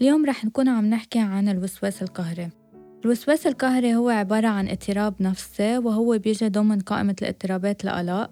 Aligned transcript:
اليوم 0.00 0.26
رح 0.26 0.44
نكون 0.44 0.68
عم 0.68 0.86
نحكي 0.86 1.18
عن 1.18 1.48
الوسواس 1.48 2.02
القهري. 2.02 2.48
الوسواس 3.04 3.46
القهري 3.46 3.94
هو 3.94 4.08
عبارة 4.08 4.48
عن 4.48 4.68
اضطراب 4.68 5.14
نفسي 5.20 5.78
وهو 5.78 6.18
بيجي 6.18 6.48
ضمن 6.48 6.80
قائمة 6.80 7.16
الاضطرابات 7.22 7.84
القلق 7.84 8.30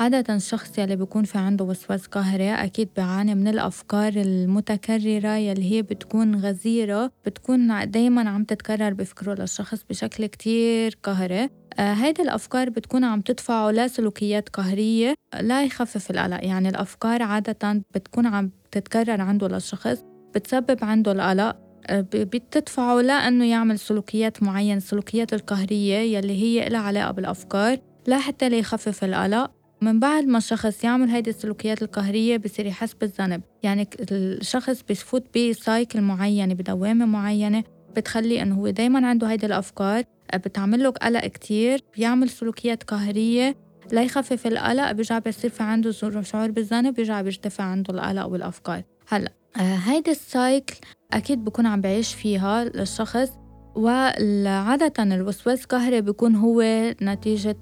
عادة 0.00 0.34
الشخص 0.34 0.78
يلي 0.78 0.96
بيكون 0.96 1.24
في 1.24 1.38
عنده 1.38 1.64
وسواس 1.64 2.06
قهري 2.06 2.50
أكيد 2.54 2.88
بيعاني 2.96 3.34
من 3.34 3.48
الأفكار 3.48 4.12
المتكررة 4.16 5.36
يلي 5.36 5.72
هي 5.72 5.82
بتكون 5.82 6.36
غزيرة 6.36 7.12
بتكون 7.26 7.90
دايما 7.90 8.30
عم 8.30 8.44
تتكرر 8.44 8.92
بفكره 8.92 9.34
للشخص 9.34 9.84
بشكل 9.90 10.26
كتير 10.26 10.98
قهري. 11.02 11.48
آه 11.78 11.92
هيدي 11.92 12.22
الأفكار 12.22 12.70
بتكون 12.70 13.04
عم 13.04 13.20
تدفعه 13.20 13.70
لسلوكيات 13.70 14.48
قهرية 14.48 15.14
لا 15.40 15.64
يخفف 15.64 16.10
القلق. 16.10 16.44
يعني 16.44 16.68
الأفكار 16.68 17.22
عادة 17.22 17.82
بتكون 17.94 18.26
عم 18.26 18.50
تتكرر 18.70 19.20
عنده 19.20 19.48
للشخص. 19.48 20.15
بتسبب 20.36 20.84
عنده 20.84 21.12
القلق 21.12 21.56
آه، 21.86 22.00
بتدفعه 22.00 23.00
لأنه 23.00 23.44
يعمل 23.44 23.78
سلوكيات 23.78 24.42
معينة 24.42 24.76
السلوكيات 24.76 25.34
القهرية 25.34 25.96
يلي 25.96 26.42
هي 26.42 26.68
لها 26.68 26.80
علاقة 26.80 27.10
بالأفكار 27.10 27.78
لا 28.06 28.18
حتى 28.18 28.48
ليخفف 28.48 29.04
القلق 29.04 29.50
من 29.80 30.00
بعد 30.00 30.24
ما 30.24 30.38
الشخص 30.38 30.84
يعمل 30.84 31.08
هيدي 31.08 31.30
السلوكيات 31.30 31.82
القهرية 31.82 32.36
بصير 32.36 32.66
يحس 32.66 32.94
بالذنب. 32.94 33.42
يعني 33.62 33.88
الشخص 34.10 34.82
بفوت 34.88 35.38
بسايكل 35.38 36.00
معينة 36.00 36.54
بدوامة 36.54 37.06
معينة 37.06 37.64
بتخلي 37.96 38.42
إنه 38.42 38.54
هو 38.54 38.68
دايما 38.68 39.06
عنده 39.06 39.26
هيدي 39.26 39.46
الأفكار 39.46 40.04
بتعمل 40.34 40.82
له 40.82 40.90
قلق 40.90 41.26
كتير 41.26 41.80
بيعمل 41.96 42.28
سلوكيات 42.28 42.82
قهرية 42.82 43.56
ليخفف 43.92 44.46
القلق 44.46 44.92
بيرجع 44.92 45.18
بيصير 45.18 45.50
في 45.50 45.62
عنده 45.62 45.90
شعور 46.22 46.50
بالذنب 46.50 46.94
بيرجع 46.94 47.22
بيرتفع 47.22 47.64
عنده 47.64 47.94
القلق 47.94 48.26
والأفكار. 48.26 48.82
هلا 49.08 49.32
آه، 49.56 49.76
هيدي 49.76 50.10
السايكل 50.10 50.76
أكيد 51.12 51.44
بكون 51.44 51.66
عم 51.66 51.80
بعيش 51.80 52.14
فيها 52.14 52.62
الشخص 52.62 53.30
وعادة 53.76 55.02
الوسواس 55.02 55.62
القهري 55.62 56.00
بيكون 56.00 56.34
هو 56.34 56.62
نتيجة 57.02 57.56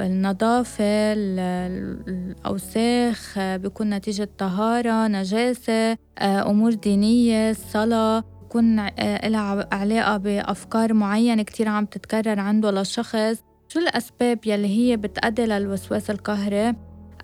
النظافة 0.00 1.12
الأوساخ 2.08 3.38
بيكون 3.38 3.90
نتيجة 3.90 4.28
طهارة 4.38 5.06
نجاسة 5.06 5.96
أمور 6.22 6.74
دينية 6.74 7.50
الصلاة 7.50 8.20
بكون 8.20 8.76
لها 9.24 9.68
علاقة 9.72 10.16
بأفكار 10.16 10.92
معينة 10.92 11.42
كتير 11.42 11.68
عم 11.68 11.86
تتكرر 11.86 12.40
عنده 12.40 12.70
للشخص 12.70 13.42
شو 13.68 13.78
الأسباب 13.78 14.46
يلي 14.46 14.68
هي 14.68 14.96
بتأدي 14.96 15.46
للوسواس 15.46 16.10
القهري؟ 16.10 16.74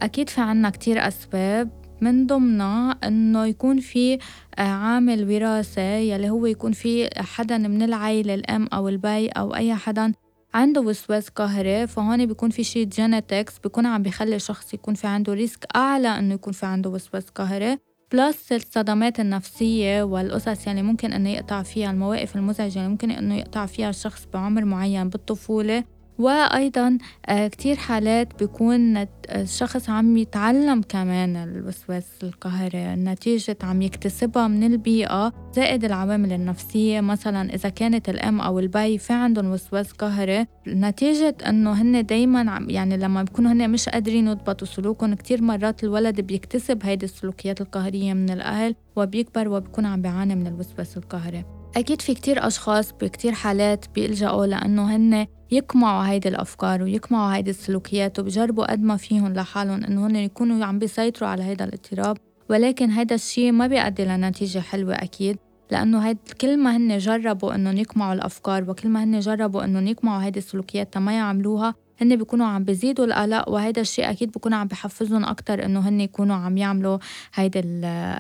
أكيد 0.02 0.28
في 0.28 0.41
عنا 0.41 0.70
كتير 0.70 1.08
أسباب 1.08 1.83
من 2.00 2.27
ضمنها 2.27 2.91
إنه 2.91 3.47
يكون 3.47 3.81
في 3.81 4.19
عامل 4.59 5.34
وراثة 5.34 5.83
يلي 5.83 6.31
هو 6.31 6.47
يكون 6.47 6.73
في 6.73 7.11
حدا 7.17 7.59
من 7.59 7.83
العائلة 7.83 8.34
الأم 8.34 8.69
أو 8.73 8.89
البي 8.89 9.28
أو 9.28 9.55
أي 9.55 9.75
حدا 9.75 10.12
عنده 10.55 10.81
وسواس 10.81 11.28
قهري 11.28 11.86
فهون 11.86 12.27
بيكون 12.27 12.51
في 12.51 12.64
شيء 12.64 12.86
genetics 12.86 13.58
بيكون 13.59 13.86
عم 13.86 14.03
بيخلي 14.03 14.36
الشخص 14.36 14.75
يكون 14.75 14.95
في 14.95 15.06
عنده 15.06 15.33
risk 15.33 15.67
أعلى 15.77 16.09
إنه 16.09 16.34
يكون 16.34 16.53
في 16.53 16.67
عنده 16.67 16.91
وسواس 16.91 17.25
قهري. 17.25 17.78
plus 18.12 18.53
الصدمات 18.53 19.20
النفسية 19.20 20.03
والقصص 20.03 20.67
يعني 20.67 20.83
ممكن 20.83 21.12
إنه 21.12 21.31
يقطع 21.31 21.62
فيها 21.62 21.91
المواقف 21.91 22.36
المزعجة 22.36 22.79
يعني 22.79 22.89
ممكن 22.89 23.11
إنه 23.11 23.34
يقطع 23.34 23.67
فيها 23.67 23.91
الشخص 23.91 24.27
بعمر 24.33 24.64
معين 24.64 25.08
بالطفولة. 25.08 25.84
وأيضا 26.19 26.98
آه، 27.27 27.48
كتير 27.48 27.77
حالات 27.77 28.39
بيكون 28.39 29.07
الشخص 29.31 29.91
عم 29.91 30.17
يتعلم 30.17 30.83
كمان 30.83 31.36
الوسواس 31.36 32.07
القهري 32.23 32.95
نتيجة 32.95 33.57
عم 33.63 33.83
يكتسبها 33.83 34.48
من 34.48 34.64
البيئة 34.64 35.33
زائد 35.53 35.85
العوامل 35.85 36.33
النفسية. 36.33 37.01
مثلا 37.01 37.55
إذا 37.55 37.69
كانت 37.69 38.08
الأم 38.08 38.41
أو 38.41 38.58
البي 38.58 38.98
في 38.98 39.13
عندهم 39.13 39.51
وسواس 39.51 39.92
قهري 39.92 40.47
نتيجة 40.69 41.36
إنه 41.48 41.73
هن 41.73 42.07
دايما 42.07 42.67
يعني 42.69 42.97
لما 42.97 43.23
بيكونوا 43.23 43.53
هن 43.53 43.70
مش 43.70 43.89
قادرين 43.89 44.29
يضبطوا 44.29 44.67
سلوكهم 44.67 45.14
كتير 45.14 45.42
مرات 45.42 45.85
الولد 45.85 46.20
بيكتسب 46.20 46.85
هيدي 46.85 47.05
السلوكيات 47.05 47.61
القهرية 47.61 48.13
من 48.13 48.30
الأهل 48.30 48.74
وبيكبر 48.97 49.48
وبيكون 49.48 49.86
عم 49.86 50.03
بيعاني 50.03 50.35
من 50.35 50.47
الوسواس 50.47 50.97
القهري. 50.97 51.45
أكيد 51.77 52.03
في 52.03 52.14
كتير 52.14 52.47
أشخاص 52.47 52.92
بكتير 52.92 53.33
حالات 53.33 53.85
بيلجأوا 53.95 54.47
لأنه 54.47 54.97
هن 54.97 55.27
يقمعوا 55.50 56.08
هيدي 56.08 56.28
الأفكار 56.28 56.82
ويقمعوا 56.82 57.36
هيدي 57.36 57.50
السلوكيات 57.50 58.18
وبجربوا 58.18 58.70
قد 58.70 58.82
ما 58.82 58.96
فيهم 58.96 59.32
لحالهم 59.32 59.84
إنه 59.84 60.06
هن 60.06 60.16
يكونوا 60.16 60.64
عم 60.64 60.78
بيسيطروا 60.78 61.28
على 61.28 61.42
هيدا 61.42 61.64
الاضطراب. 61.64 62.16
ولكن 62.50 62.90
هيدا 62.90 63.14
الشيء 63.14 63.52
ما 63.52 63.66
بيؤدي 63.66 64.05
لنتيجة 64.05 64.58
حلوة 64.58 64.94
أكيد 64.94 65.38
لأنه 65.70 65.98
هيد 65.98 66.18
كل 66.40 66.56
ما 66.56 66.77
هن 66.77 66.98
جربوا 66.98 67.55
إنهم 67.55 67.77
يقمعوا 67.77 68.14
الأفكار 68.14 68.70
وكل 68.70 68.88
ما 68.88 69.05
هن 69.05 69.20
جربوا 69.20 69.64
إنهم 69.64 69.86
يقمعوا 69.86 70.22
هيدي 70.22 70.38
السلوكيات 70.38 70.98
ما 70.98 71.12
يعملوها 71.12 71.74
هن 72.00 72.16
بيكونوا 72.16 72.46
عم 72.46 72.64
بيزيدوا 72.64 73.05
القلق 73.05 73.48
وهيدا 73.48 73.80
الشيء 73.80 74.11
أكيد 74.11 74.32
بيكون 74.32 74.55
عم 74.55 74.66
بحفزهم 74.66 75.24
أكتر 75.24 75.64
إنه 75.64 75.80
هن 75.80 76.00
يكونوا 76.00 76.36
عم 76.36 76.56
يعملوا 76.56 76.98
هيدي 77.34 77.61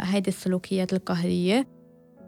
هيدي 0.00 0.28
السلوكيات 0.30 0.92
القهرية. 0.92 1.66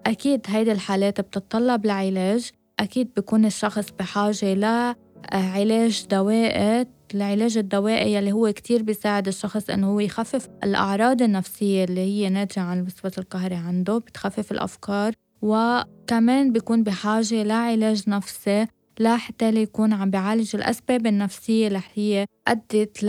أكيد 0.06 0.40
هيدي 0.48 0.72
الحالات 0.72 1.20
بتتطلب 1.20 1.86
لعلاج 1.86 2.50
أكيد 2.80 3.10
بكون 3.16 3.44
الشخص 3.44 3.90
بحاجة 3.98 4.54
لعلاج 4.54 6.06
دوائي 6.10 6.86
العلاج 7.14 7.58
الدوائي 7.58 8.14
يلي 8.14 8.32
هو 8.32 8.52
كتير 8.52 8.82
بيساعد 8.82 9.28
الشخص 9.28 9.70
إنه 9.70 9.86
هو 9.86 10.00
يخفف 10.00 10.48
الأعراض 10.64 11.22
النفسية 11.22 11.84
اللي 11.84 12.00
هي 12.00 12.28
ناتجة 12.28 12.60
عن 12.60 12.78
الوسواس 12.78 13.18
القهري 13.18 13.54
عنده 13.54 13.98
بتخفف 13.98 14.52
الأفكار 14.52 15.12
وكمان 15.42 16.52
بيكون 16.52 16.82
بحاجة 16.82 17.42
لعلاج 17.42 18.08
نفسي 18.08 18.66
لحتى 19.00 19.48
يكون 19.48 19.92
عم 19.92 20.10
بيعالج 20.10 20.56
الأسباب 20.56 21.06
النفسية 21.06 21.68
اللي 21.68 21.80
هي 21.94 22.26
أدت 22.48 23.02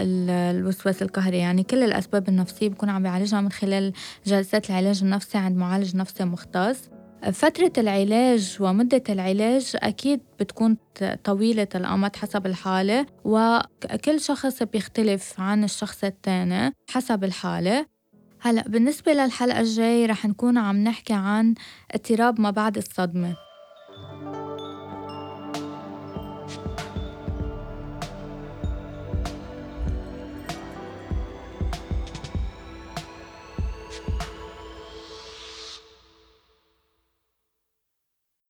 للوسواس 0.00 1.02
القهري. 1.02 1.38
يعني 1.38 1.62
كل 1.62 1.82
الأسباب 1.82 2.28
النفسية 2.28 2.68
بكون 2.68 2.88
عم 2.88 3.02
بيعالجها 3.02 3.40
من 3.40 3.52
خلال 3.52 3.92
جلسات 4.26 4.70
العلاج 4.70 5.02
النفسي 5.02 5.38
عند 5.38 5.56
معالج 5.56 5.96
نفسي 5.96 6.24
مختص. 6.24 6.78
فترة 7.32 7.72
العلاج 7.78 8.56
ومدة 8.60 9.02
العلاج 9.08 9.72
أكيد 9.74 10.20
بتكون 10.40 10.76
طويلة 11.24 11.68
الأمد 11.74 12.16
حسب 12.16 12.46
الحالة 12.46 13.06
وكل 13.24 14.20
شخص 14.20 14.62
بيختلف 14.62 15.40
عن 15.40 15.64
الشخص 15.64 16.04
الثاني 16.04 16.72
حسب 16.90 17.24
الحالة. 17.24 17.86
هلأ 18.40 18.62
بالنسبة 18.62 19.12
للحلقة 19.12 19.60
الجاي 19.60 20.06
رح 20.06 20.26
نكون 20.26 20.58
عم 20.58 20.84
نحكي 20.84 21.12
عن 21.12 21.54
اضطراب 21.94 22.40
ما 22.40 22.50
بعد 22.50 22.76
الصدمة. 22.76 23.36